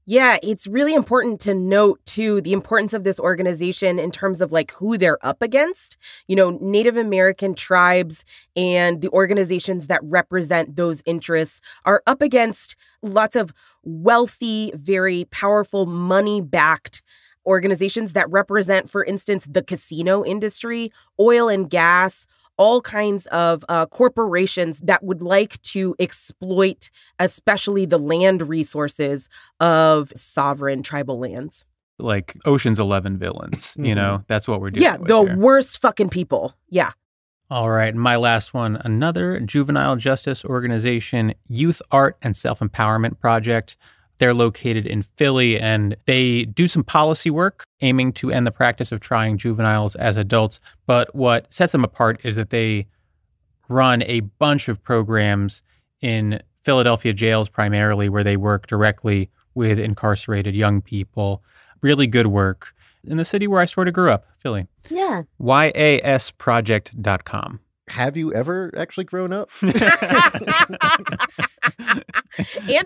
Yeah, 0.05 0.37
it's 0.43 0.67
really 0.67 0.95
important 0.95 1.41
to 1.43 1.55
note 1.55 2.01
too 2.07 2.41
the 2.41 2.53
importance 2.53 2.93
of 2.93 3.05
this 3.05 3.21
organization 3.21 4.01
in 4.01 4.11
terms 4.11 4.41
of 4.41 4.51
like 4.51 4.73
who 4.73 4.99
they're 4.99 5.25
up 5.25 5.43
against. 5.43 5.97
You 6.27 6.35
know, 6.35 6.59
Native 6.61 6.97
American 6.97 7.55
tribes 7.55 8.25
and 8.57 9.01
the 9.01 9.11
organizations 9.11 9.87
that 9.87 10.01
represent 10.03 10.75
those 10.75 11.03
interests 11.07 11.61
are 11.85 12.03
up 12.09 12.21
against 12.21 12.75
lots 13.03 13.37
of 13.37 13.53
wealthy, 13.85 14.73
very 14.75 15.25
powerful, 15.31 15.87
money 15.87 16.41
backed 16.41 17.03
organizations 17.47 18.13
that 18.13 18.31
represent, 18.31 18.89
for 18.91 19.05
instance, 19.05 19.47
the 19.51 19.63
casino 19.63 20.25
industry, 20.25 20.93
oil 21.19 21.49
and 21.49 21.69
gas, 21.69 22.27
all 22.57 22.81
kinds 22.81 23.27
of 23.27 23.65
uh, 23.69 23.87
corporations 23.87 24.79
that 24.81 25.03
would 25.03 25.23
like 25.23 25.61
to 25.63 25.95
exploit, 25.99 26.91
especially 27.19 27.87
the 27.87 27.99
land 27.99 28.49
resources 28.49 29.29
of 29.61 30.13
sovereign 30.15 30.83
tribal 30.83 31.19
lands. 31.19 31.65
Like 31.99 32.37
Ocean's 32.45 32.79
Eleven 32.79 33.19
villains, 33.19 33.75
you 33.79 33.95
know, 33.95 34.25
that's 34.27 34.49
what 34.49 34.61
we're 34.61 34.71
doing. 34.71 34.83
Yeah, 34.83 34.97
the 34.97 35.23
here. 35.23 35.37
worst 35.37 35.79
fucking 35.79 36.09
people. 36.09 36.55
Yeah. 36.69 36.93
All 37.51 37.69
right, 37.69 37.95
my 37.95 38.17
last 38.17 38.55
one 38.55 38.81
another 38.83 39.39
juvenile 39.39 39.97
justice 39.97 40.43
organization, 40.45 41.35
Youth 41.49 41.83
Art 41.91 42.17
and 42.23 42.37
Self 42.37 42.61
Empowerment 42.61 43.21
Project. 43.21 43.77
They're 44.23 44.33
located 44.33 44.87
in 44.87 45.03
Philly 45.03 45.59
and 45.59 45.97
they 46.07 46.45
do 46.45 46.69
some 46.69 46.85
policy 46.85 47.29
work 47.29 47.65
aiming 47.81 48.13
to 48.13 48.31
end 48.31 48.47
the 48.47 48.53
practice 48.53 48.93
of 48.93 49.01
trying 49.01 49.37
juveniles 49.37 49.97
as 49.97 50.17
adults. 50.17 50.61
But 50.87 51.13
what 51.13 51.53
sets 51.53 51.73
them 51.73 51.83
apart 51.83 52.21
is 52.23 52.37
that 52.37 52.51
they 52.51 52.87
run 53.69 54.05
a 54.05 54.21
bunch 54.21 54.69
of 54.69 54.81
programs 54.81 55.65
in 56.01 56.41
Philadelphia 56.61 57.13
jails 57.13 57.49
primarily, 57.49 58.09
where 58.09 58.23
they 58.23 58.37
work 58.37 58.69
directly 58.69 59.29
with 59.57 59.81
incarcerated 59.81 60.55
young 60.55 60.83
people. 60.83 61.43
Really 61.81 62.07
good 62.07 62.29
work 62.29 62.77
in 63.03 63.17
the 63.17 63.25
city 63.25 63.49
where 63.49 63.61
I 63.61 63.65
sort 63.65 63.89
of 63.89 63.95
grew 63.95 64.13
up, 64.13 64.29
Philly. 64.39 64.69
Yeah. 64.89 65.23
YASproject.com. 65.41 67.59
Have 67.89 68.17
you 68.17 68.33
ever 68.33 68.73
actually 68.77 69.05
grown 69.05 69.33
up? 69.33 69.51
and 69.63 69.73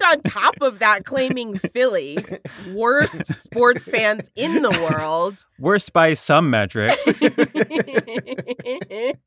on 0.03 0.21
top 0.23 0.55
of 0.61 0.79
that, 0.79 1.05
claiming 1.05 1.59
Philly, 1.59 2.19
worst 2.73 3.27
sports 3.27 3.87
fans 3.87 4.31
in 4.37 4.63
the 4.63 4.71
world. 4.91 5.45
Worst 5.59 5.93
by 5.93 6.15
some 6.15 6.49
metrics. 6.51 7.05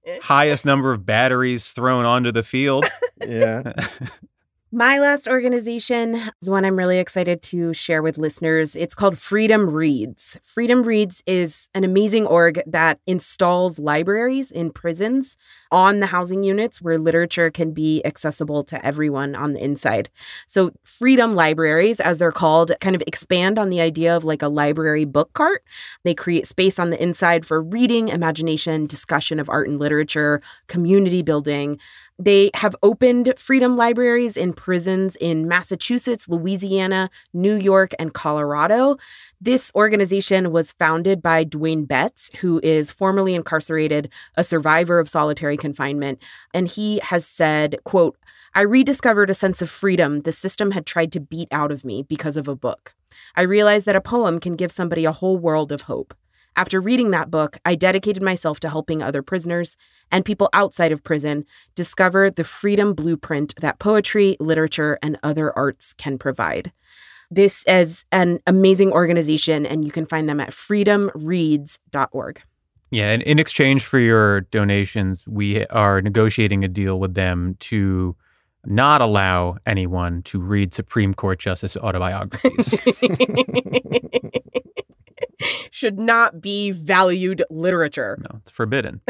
Highest 0.23 0.65
number 0.65 0.91
of 0.91 1.05
batteries 1.05 1.69
thrown 1.69 2.03
onto 2.05 2.31
the 2.31 2.43
field. 2.43 2.85
yeah. 3.25 3.73
My 4.71 4.99
last 4.99 5.27
organization 5.27 6.13
is 6.43 6.49
one 6.49 6.63
I'm 6.63 6.77
really 6.77 6.99
excited 6.99 7.41
to 7.41 7.73
share 7.73 8.03
with 8.03 8.19
listeners. 8.19 8.75
It's 8.75 8.93
called 8.93 9.17
Freedom 9.17 9.67
Reads. 9.67 10.37
Freedom 10.43 10.83
Reads 10.83 11.23
is 11.25 11.69
an 11.73 11.83
amazing 11.83 12.27
org 12.27 12.61
that 12.67 12.99
installs 13.07 13.79
libraries 13.79 14.51
in 14.51 14.69
prisons 14.69 15.37
on 15.71 16.01
the 16.01 16.05
housing 16.05 16.43
units 16.43 16.83
where 16.83 16.99
literature 16.99 17.49
can 17.49 17.71
be 17.73 18.05
accessible 18.05 18.63
to 18.65 18.85
everyone 18.85 19.33
on 19.33 19.53
the 19.53 19.63
inside. 19.63 20.07
So, 20.45 20.71
freedom 20.83 21.33
libraries, 21.33 21.99
as 21.99 22.19
they're 22.19 22.31
called, 22.31 22.71
kind 22.79 22.95
of 22.95 23.01
expand 23.07 23.57
on 23.57 23.71
the 23.71 23.81
idea 23.81 24.15
of 24.15 24.23
like 24.23 24.43
a 24.43 24.49
library 24.49 25.05
book 25.05 25.33
cart. 25.33 25.63
They 26.03 26.13
create 26.13 26.45
space 26.45 26.77
on 26.77 26.91
the 26.91 27.01
inside 27.01 27.43
for 27.43 27.59
reading, 27.59 28.09
imagination, 28.09 28.85
discussion 28.85 29.39
of 29.39 29.49
art 29.49 29.67
and 29.67 29.79
literature, 29.79 30.43
community 30.67 31.23
building. 31.23 31.79
They 32.19 32.51
have 32.55 32.75
opened 32.83 33.33
freedom 33.37 33.77
libraries 33.77 34.35
in 34.35 34.51
prisons 34.51 35.15
in 35.21 35.47
Massachusetts, 35.47 36.27
Louisiana, 36.27 37.09
New 37.33 37.55
York, 37.55 37.93
and 37.97 38.13
Colorado. 38.13 38.97
This 39.39 39.71
organization 39.73 40.51
was 40.51 40.73
founded 40.73 41.21
by 41.21 41.45
Dwayne 41.45 41.87
Betts, 41.87 42.29
who 42.41 42.59
is 42.61 42.91
formerly 42.91 43.35
incarcerated, 43.35 44.09
a 44.35 44.43
survivor 44.43 44.99
of 44.99 45.07
solitary 45.07 45.55
confinement, 45.55 46.21
and 46.53 46.67
he 46.67 46.99
has 46.99 47.25
said, 47.25 47.77
quote, 47.85 48.17
I 48.53 48.61
rediscovered 48.61 49.29
a 49.29 49.33
sense 49.35 49.61
of 49.61 49.69
freedom 49.69 50.21
the 50.21 50.33
system 50.33 50.71
had 50.71 50.85
tried 50.85 51.13
to 51.13 51.21
beat 51.21 51.47
out 51.51 51.71
of 51.71 51.85
me 51.85 52.03
because 52.03 52.35
of 52.35 52.49
a 52.49 52.55
book. 52.55 52.95
I 53.35 53.43
realized 53.43 53.85
that 53.85 53.95
a 53.95 54.01
poem 54.01 54.39
can 54.39 54.57
give 54.57 54.71
somebody 54.71 55.05
a 55.05 55.13
whole 55.13 55.37
world 55.37 55.71
of 55.71 55.83
hope. 55.83 56.13
After 56.59 56.81
reading 56.81 57.11
that 57.11 57.31
book, 57.31 57.57
I 57.63 57.75
dedicated 57.75 58.21
myself 58.21 58.59
to 58.59 58.69
helping 58.69 59.01
other 59.01 59.21
prisoners 59.23 59.77
and 60.11 60.25
people 60.25 60.49
outside 60.51 60.91
of 60.91 61.01
prison 61.01 61.45
discover 61.73 62.29
the 62.29 62.43
freedom 62.43 62.93
blueprint 62.93 63.55
that 63.61 63.79
poetry, 63.79 64.35
literature, 64.41 64.99
and 65.01 65.17
other 65.23 65.57
arts 65.57 65.93
can 65.93 66.17
provide. 66.17 66.73
This 67.31 67.63
is 67.65 68.03
an 68.11 68.41
amazing 68.45 68.91
organization, 68.91 69.65
and 69.65 69.85
you 69.85 69.91
can 69.93 70.05
find 70.05 70.27
them 70.27 70.41
at 70.41 70.49
freedomreads.org. 70.49 72.41
Yeah, 72.91 73.11
and 73.11 73.21
in 73.21 73.39
exchange 73.39 73.85
for 73.85 73.97
your 73.97 74.41
donations, 74.41 75.25
we 75.29 75.65
are 75.67 76.01
negotiating 76.01 76.65
a 76.65 76.67
deal 76.67 76.99
with 76.99 77.13
them 77.13 77.55
to 77.61 78.17
not 78.65 78.99
allow 78.99 79.55
anyone 79.65 80.23
to 80.23 80.41
read 80.41 80.73
Supreme 80.73 81.13
Court 81.13 81.39
justice 81.39 81.77
autobiographies. 81.77 82.73
Should 85.79 85.97
not 85.97 86.41
be 86.41 86.71
valued 86.71 87.41
literature. 87.49 88.19
no, 88.19 88.39
it's 88.39 88.51
forbidden. 88.51 88.99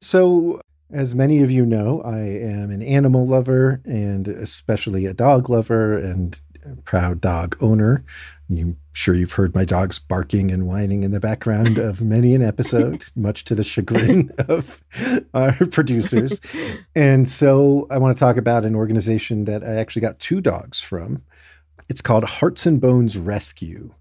So, 0.00 0.60
as 0.92 1.16
many 1.16 1.42
of 1.42 1.50
you 1.50 1.66
know, 1.66 2.00
I 2.02 2.18
am 2.20 2.70
an 2.70 2.84
animal 2.84 3.26
lover 3.26 3.80
and 3.84 4.28
especially 4.28 5.06
a 5.06 5.12
dog 5.12 5.50
lover 5.50 5.98
and 5.98 6.40
proud 6.84 7.20
dog 7.20 7.56
owner. 7.60 8.04
I'm 8.48 8.76
sure 8.92 9.16
you've 9.16 9.32
heard 9.32 9.56
my 9.56 9.64
dogs 9.64 9.98
barking 9.98 10.52
and 10.52 10.68
whining 10.68 11.02
in 11.02 11.10
the 11.10 11.18
background 11.18 11.78
of 11.88 12.00
many 12.00 12.36
an 12.36 12.42
episode, 12.42 13.06
much 13.16 13.44
to 13.46 13.56
the 13.56 13.64
chagrin 13.64 14.30
of 14.48 14.84
our 15.34 15.54
producers. 15.66 16.40
And 16.94 17.28
so, 17.28 17.88
I 17.90 17.98
want 17.98 18.16
to 18.16 18.20
talk 18.20 18.36
about 18.36 18.64
an 18.64 18.76
organization 18.76 19.46
that 19.46 19.64
I 19.64 19.74
actually 19.74 20.02
got 20.02 20.20
two 20.20 20.40
dogs 20.40 20.80
from. 20.80 21.22
It's 21.88 22.00
called 22.00 22.22
Hearts 22.22 22.66
and 22.66 22.80
Bones 22.80 23.18
Rescue. 23.18 23.94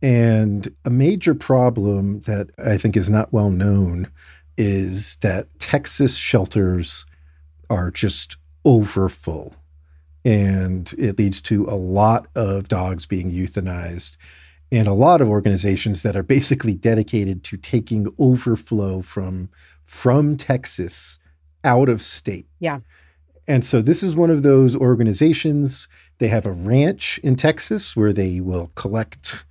And 0.00 0.74
a 0.84 0.90
major 0.90 1.34
problem 1.34 2.20
that 2.20 2.50
I 2.58 2.78
think 2.78 2.96
is 2.96 3.10
not 3.10 3.32
well 3.32 3.50
known 3.50 4.08
is 4.56 5.16
that 5.16 5.58
Texas 5.58 6.16
shelters 6.16 7.04
are 7.70 7.90
just 7.90 8.36
overfull. 8.64 9.54
And 10.24 10.92
it 10.98 11.18
leads 11.18 11.40
to 11.42 11.64
a 11.66 11.76
lot 11.76 12.26
of 12.34 12.68
dogs 12.68 13.06
being 13.06 13.30
euthanized 13.30 14.16
and 14.70 14.86
a 14.86 14.92
lot 14.92 15.20
of 15.20 15.28
organizations 15.28 16.02
that 16.02 16.16
are 16.16 16.22
basically 16.22 16.74
dedicated 16.74 17.42
to 17.44 17.56
taking 17.56 18.12
overflow 18.18 19.00
from 19.00 19.48
from 19.82 20.36
Texas 20.36 21.18
out 21.64 21.88
of 21.88 22.02
state. 22.02 22.46
Yeah. 22.58 22.80
And 23.46 23.64
so 23.64 23.80
this 23.80 24.02
is 24.02 24.14
one 24.14 24.30
of 24.30 24.42
those 24.42 24.76
organizations. 24.76 25.88
They 26.18 26.28
have 26.28 26.44
a 26.44 26.52
ranch 26.52 27.18
in 27.22 27.36
Texas 27.36 27.96
where 27.96 28.12
they 28.12 28.40
will 28.40 28.70
collect 28.74 29.46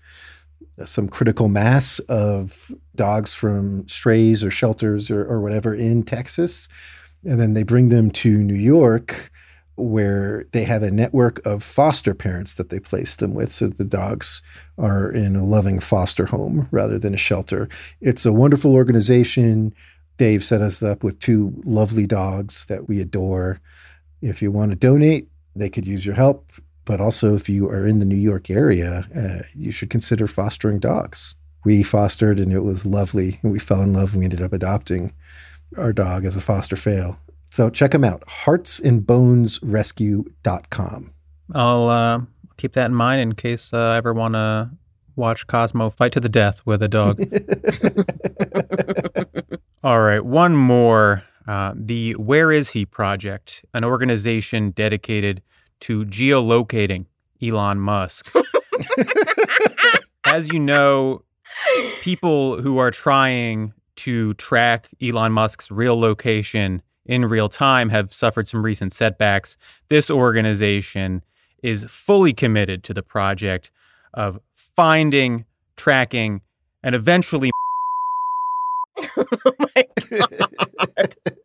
some 0.85 1.09
critical 1.09 1.47
mass 1.47 1.99
of 1.99 2.71
dogs 2.95 3.33
from 3.33 3.87
strays 3.87 4.43
or 4.43 4.51
shelters 4.51 5.09
or, 5.09 5.25
or 5.25 5.41
whatever 5.41 5.73
in 5.73 6.03
Texas. 6.03 6.67
And 7.23 7.39
then 7.39 7.53
they 7.53 7.63
bring 7.63 7.89
them 7.89 8.11
to 8.11 8.37
New 8.37 8.53
York, 8.53 9.31
where 9.75 10.45
they 10.53 10.63
have 10.63 10.83
a 10.83 10.91
network 10.91 11.45
of 11.45 11.63
foster 11.63 12.13
parents 12.13 12.53
that 12.55 12.69
they 12.69 12.79
place 12.79 13.15
them 13.15 13.33
with. 13.33 13.51
So 13.51 13.67
the 13.67 13.83
dogs 13.83 14.41
are 14.77 15.11
in 15.11 15.35
a 15.35 15.45
loving 15.45 15.79
foster 15.79 16.25
home 16.25 16.67
rather 16.71 16.97
than 16.97 17.13
a 17.13 17.17
shelter. 17.17 17.69
It's 18.01 18.25
a 18.25 18.33
wonderful 18.33 18.73
organization. 18.73 19.73
Dave 20.17 20.43
set 20.43 20.61
us 20.61 20.81
up 20.81 21.03
with 21.03 21.19
two 21.19 21.61
lovely 21.63 22.07
dogs 22.07 22.65
that 22.67 22.87
we 22.87 23.01
adore. 23.01 23.61
If 24.21 24.41
you 24.41 24.51
want 24.51 24.71
to 24.71 24.77
donate, 24.77 25.27
they 25.55 25.69
could 25.69 25.85
use 25.85 26.05
your 26.05 26.15
help. 26.15 26.51
But 26.87 26.99
also, 27.01 27.35
if 27.35 27.49
you 27.49 27.69
are 27.69 27.85
in 27.85 27.99
the 27.99 28.05
New 28.05 28.15
York 28.15 28.49
area, 28.49 29.05
uh, 29.13 29.43
you 29.53 29.71
should 29.71 29.89
consider 29.89 30.25
fostering 30.25 30.79
dogs. 30.79 31.35
We 31.65 31.83
fostered 31.83 32.39
and 32.39 32.53
it 32.53 32.61
was 32.61 32.85
lovely. 32.85 33.41
We 33.43 33.59
fell 33.59 33.81
in 33.81 33.91
love. 33.91 34.13
And 34.13 34.19
we 34.19 34.25
ended 34.25 34.41
up 34.41 34.53
adopting 34.53 35.11
our 35.77 35.91
dog 35.91 36.23
as 36.23 36.37
a 36.37 36.41
foster 36.41 36.77
fail. 36.77 37.19
So 37.51 37.69
check 37.69 37.91
them 37.91 38.05
out 38.05 38.23
heartsandbonesrescue.com. 38.45 41.13
I'll 41.53 41.89
uh, 41.89 42.21
keep 42.55 42.71
that 42.73 42.85
in 42.85 42.95
mind 42.95 43.21
in 43.21 43.33
case 43.33 43.73
uh, 43.73 43.77
I 43.77 43.97
ever 43.97 44.13
want 44.13 44.35
to 44.35 44.69
watch 45.17 45.45
Cosmo 45.47 45.89
fight 45.89 46.13
to 46.13 46.21
the 46.21 46.29
death 46.29 46.65
with 46.65 46.81
a 46.81 46.87
dog. 46.87 47.19
All 49.83 49.99
right, 49.99 50.23
one 50.23 50.55
more. 50.55 51.23
Uh, 51.45 51.73
the 51.75 52.13
Where 52.13 52.49
Is 52.51 52.69
He 52.71 52.85
Project, 52.85 53.63
an 53.73 53.83
organization 53.85 54.71
dedicated 54.71 55.41
to 55.81 56.05
geolocating 56.05 57.05
Elon 57.41 57.79
Musk. 57.79 58.33
As 60.25 60.49
you 60.51 60.59
know, 60.59 61.23
people 62.01 62.61
who 62.61 62.77
are 62.77 62.91
trying 62.91 63.73
to 63.97 64.33
track 64.35 64.89
Elon 65.01 65.31
Musk's 65.31 65.71
real 65.71 65.99
location 65.99 66.81
in 67.05 67.25
real 67.25 67.49
time 67.49 67.89
have 67.89 68.13
suffered 68.13 68.47
some 68.47 68.63
recent 68.63 68.93
setbacks. 68.93 69.57
This 69.89 70.11
organization 70.11 71.23
is 71.63 71.85
fully 71.85 72.33
committed 72.33 72.83
to 72.83 72.93
the 72.93 73.03
project 73.03 73.71
of 74.13 74.39
finding, 74.53 75.45
tracking, 75.75 76.41
and 76.83 76.93
eventually 76.95 77.51
oh 79.17 79.25
my 79.59 79.85
God. 80.09 81.15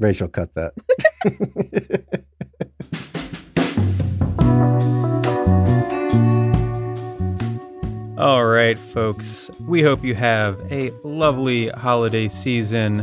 Rachel, 0.00 0.28
cut 0.28 0.54
that. 0.54 0.72
All 8.18 8.46
right, 8.46 8.78
folks. 8.78 9.50
We 9.60 9.82
hope 9.82 10.02
you 10.02 10.14
have 10.14 10.58
a 10.72 10.90
lovely 11.04 11.68
holiday 11.68 12.28
season, 12.28 13.00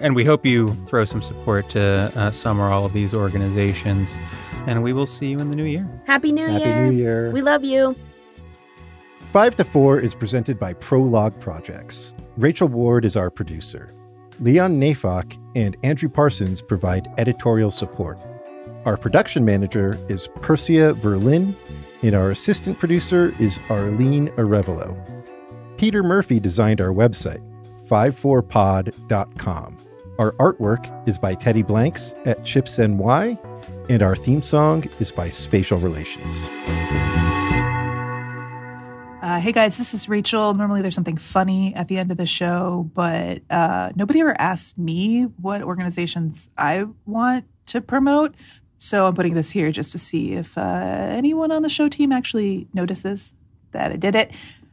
and 0.00 0.16
we 0.16 0.24
hope 0.24 0.44
you 0.44 0.76
throw 0.86 1.04
some 1.04 1.22
support 1.22 1.68
to 1.70 2.12
uh, 2.16 2.30
some 2.32 2.60
or 2.60 2.70
all 2.70 2.84
of 2.84 2.92
these 2.92 3.14
organizations. 3.14 4.18
And 4.66 4.82
we 4.82 4.92
will 4.92 5.06
see 5.06 5.30
you 5.30 5.38
in 5.38 5.50
the 5.50 5.56
new 5.56 5.64
year. 5.64 5.88
Happy 6.06 6.32
New 6.32 6.46
Happy 6.46 6.64
Year. 6.64 6.90
New 6.90 6.96
Year. 6.96 7.30
We 7.30 7.42
love 7.42 7.64
you. 7.64 7.96
Five 9.32 9.56
to 9.56 9.64
Four 9.64 10.00
is 10.00 10.14
presented 10.14 10.58
by 10.58 10.74
Prologue 10.74 11.38
Projects. 11.40 12.14
Rachel 12.36 12.68
Ward 12.68 13.04
is 13.04 13.16
our 13.16 13.30
producer. 13.30 13.94
Leon 14.40 14.80
Neyfakh 14.80 15.38
and 15.54 15.76
Andrew 15.82 16.08
Parsons 16.08 16.62
provide 16.62 17.12
editorial 17.18 17.70
support. 17.70 18.18
Our 18.84 18.96
production 18.96 19.44
manager 19.44 19.98
is 20.08 20.28
Percia 20.40 20.94
Verlin, 21.00 21.54
and 22.02 22.14
our 22.14 22.30
assistant 22.30 22.78
producer 22.78 23.34
is 23.38 23.60
Arlene 23.68 24.28
Arevalo. 24.30 24.96
Peter 25.76 26.02
Murphy 26.02 26.40
designed 26.40 26.80
our 26.80 26.92
website, 26.92 27.42
54pod.com. 27.88 29.78
Our 30.18 30.32
artwork 30.32 31.08
is 31.08 31.18
by 31.18 31.34
Teddy 31.34 31.62
Blanks 31.62 32.14
at 32.24 32.44
Chips 32.44 32.78
NY, 32.78 33.38
and 33.88 34.02
our 34.02 34.16
theme 34.16 34.42
song 34.42 34.84
is 35.00 35.12
by 35.12 35.28
Spatial 35.28 35.78
Relations. 35.78 36.42
Uh, 39.32 39.40
hey 39.40 39.50
guys, 39.50 39.78
this 39.78 39.94
is 39.94 40.10
Rachel. 40.10 40.52
Normally 40.52 40.82
there's 40.82 40.94
something 40.94 41.16
funny 41.16 41.74
at 41.74 41.88
the 41.88 41.96
end 41.96 42.10
of 42.10 42.18
the 42.18 42.26
show, 42.26 42.90
but 42.92 43.40
uh, 43.48 43.90
nobody 43.96 44.20
ever 44.20 44.38
asked 44.38 44.76
me 44.76 45.22
what 45.40 45.62
organizations 45.62 46.50
I 46.58 46.84
want 47.06 47.46
to 47.68 47.80
promote. 47.80 48.34
So 48.76 49.06
I'm 49.06 49.14
putting 49.14 49.32
this 49.32 49.48
here 49.48 49.72
just 49.72 49.90
to 49.92 49.98
see 49.98 50.34
if 50.34 50.58
uh, 50.58 50.60
anyone 50.60 51.50
on 51.50 51.62
the 51.62 51.70
show 51.70 51.88
team 51.88 52.12
actually 52.12 52.68
notices 52.74 53.32
that 53.70 53.90
I 53.90 53.96
did 53.96 54.14
it. 54.16 54.32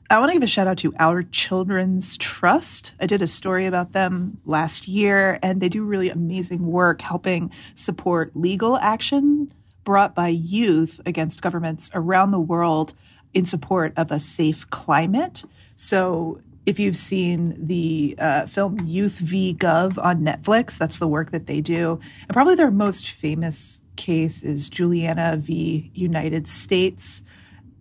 I 0.09 0.19
want 0.19 0.31
to 0.31 0.33
give 0.33 0.43
a 0.43 0.47
shout 0.47 0.67
out 0.67 0.79
to 0.79 0.93
Our 0.99 1.23
Children's 1.23 2.17
Trust. 2.17 2.95
I 2.99 3.05
did 3.05 3.21
a 3.21 3.27
story 3.27 3.65
about 3.65 3.93
them 3.93 4.41
last 4.45 4.89
year, 4.89 5.39
and 5.41 5.61
they 5.61 5.69
do 5.69 5.85
really 5.85 6.09
amazing 6.09 6.67
work 6.67 6.99
helping 6.99 7.49
support 7.75 8.35
legal 8.35 8.75
action 8.75 9.53
brought 9.85 10.15
by 10.15 10.27
youth 10.27 10.99
against 11.05 11.41
governments 11.41 11.89
around 11.93 12.31
the 12.31 12.39
world 12.41 12.93
in 13.33 13.45
support 13.45 13.93
of 13.97 14.11
a 14.11 14.19
safe 14.19 14.69
climate. 14.69 15.43
So, 15.75 16.41
if 16.65 16.79
you've 16.79 16.95
seen 16.95 17.55
the 17.57 18.15
uh, 18.19 18.45
film 18.45 18.79
Youth 18.85 19.17
v. 19.17 19.55
Gov 19.55 19.97
on 20.03 20.21
Netflix, 20.21 20.77
that's 20.77 20.99
the 20.99 21.07
work 21.07 21.31
that 21.31 21.47
they 21.47 21.61
do. 21.61 21.99
And 22.27 22.33
probably 22.33 22.53
their 22.53 22.69
most 22.69 23.09
famous 23.09 23.81
case 23.95 24.43
is 24.43 24.69
Juliana 24.69 25.37
v. 25.37 25.91
United 25.95 26.47
States. 26.47 27.23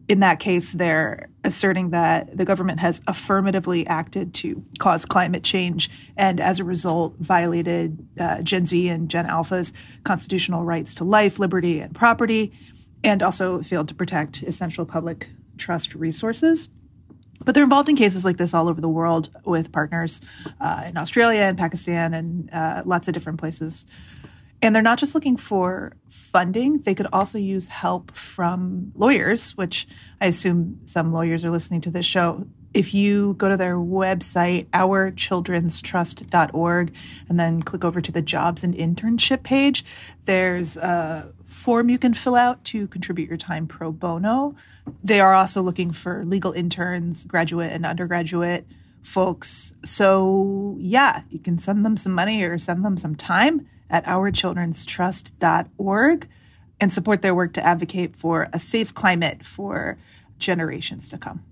In 0.09 0.21
that 0.21 0.41
case, 0.41 0.73
they're 0.73 1.29
asserting 1.45 1.91
that 1.91 2.35
the 2.35 2.47
government 2.47 2.81
has 2.81 3.03
affirmatively 3.07 3.87
acted 3.87 4.33
to 4.35 4.65
cause 4.79 5.05
climate 5.05 5.45
change 5.45 5.91
and, 6.17 6.41
as 6.41 6.59
a 6.59 6.65
result, 6.65 7.15
violated 7.19 8.07
uh, 8.19 8.41
Gen 8.41 8.65
Z 8.65 8.89
and 8.89 9.11
Gen 9.11 9.27
Alpha's 9.27 9.75
constitutional 10.05 10.65
rights 10.65 10.95
to 10.95 11.05
life, 11.05 11.39
liberty, 11.39 11.81
and 11.81 11.95
property, 11.95 12.53
and 13.05 13.23
also 13.23 13.61
failed 13.61 13.89
to 13.89 13.95
protect 13.95 14.43
essential 14.43 14.87
public 14.87 15.29
trust 15.59 15.95
resources. 15.95 16.69
But 17.45 17.55
they're 17.55 17.65
involved 17.65 17.89
in 17.89 17.97
cases 17.97 18.25
like 18.25 18.37
this 18.37 18.53
all 18.53 18.69
over 18.69 18.81
the 18.81 18.89
world 18.89 19.31
with 19.45 19.73
partners 19.73 20.21
uh, 20.61 20.85
in 20.87 20.97
Australia 20.97 21.43
and 21.43 21.57
Pakistan 21.57 22.15
and 22.15 22.51
uh, 22.53 22.83
lots 22.85 23.07
of 23.09 23.15
different 23.15 23.39
places. 23.39 23.87
And 24.61 24.75
they're 24.75 24.83
not 24.83 24.99
just 24.99 25.15
looking 25.15 25.37
for 25.37 25.93
funding, 26.11 26.83
they 26.83 26.97
could 26.97 27.07
also 27.13 27.39
use 27.39 27.69
help 27.69 28.11
from 28.17 28.91
lawyers, 28.97 29.57
which 29.57 29.87
I 30.21 30.27
assume 30.27 30.81
some 30.85 31.13
lawyers 31.13 31.45
are 31.45 31.51
listening 31.51 31.83
to 31.83 31.93
this 31.93 32.07
show. 32.07 32.45
If 32.75 32.93
you 32.93 33.35
go 33.35 33.49
to 33.49 33.57
their 33.57 33.77
website, 33.77 34.67
ourchildrenstrust.org, 34.71 36.97
and 37.29 37.41
then 37.41 37.63
click 37.63 37.85
over 37.85 38.01
to 38.01 38.11
the 38.11 38.21
jobs 38.21 38.65
and 38.65 38.75
internship 38.75 39.45
page, 39.45 39.85
there's 40.25 40.77
a 40.77 41.33
form 41.49 41.89
you 41.89 41.99
can 41.99 42.15
fill 42.15 42.37
out 42.37 42.63
to 42.63 42.87
contribute 42.89 43.29
your 43.29 43.39
time 43.39 43.67
pro 43.67 43.91
bono. 43.91 44.55
They 45.03 45.19
are 45.21 45.33
also 45.33 45.63
looking 45.63 45.93
for 45.93 46.23
legal 46.25 46.53
interns, 46.53 47.25
graduate 47.25 47.73
and 47.73 47.87
undergraduate 47.87 48.67
folks. 49.03 49.73
So, 49.83 50.77
yeah, 50.79 51.23
you 51.31 51.39
can 51.39 51.57
send 51.59 51.87
them 51.87 51.97
some 51.97 52.13
money 52.13 52.43
or 52.43 52.59
send 52.59 52.85
them 52.85 52.99
some 52.99 53.17
time 53.17 53.67
at 53.89 54.05
ourchildrenstrust.org 54.05 56.29
and 56.81 56.93
support 56.93 57.23
their 57.23 57.35
work 57.35 57.55
to 57.55 57.65
advocate 57.65 58.15
for 58.15 58.51
a 58.53 58.59
safe 58.59 58.93
climate 58.93 59.43
for 59.45 59.97
generations 60.39 61.09
to 61.09 61.17
come. 61.17 61.43